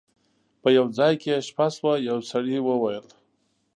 په 0.61 0.69
یو 0.77 0.85
ځای 0.97 1.13
کې 1.21 1.29
یې 1.35 1.45
شپه 1.47 1.67
شوه 1.75 1.93
یو 2.09 2.17
سړي 2.31 2.57
وویل. 2.63 3.05